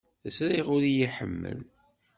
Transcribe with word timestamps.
Ẓriɣ 0.37 0.67
ur 0.75 0.81
iyi-iḥemmel. 0.85 1.59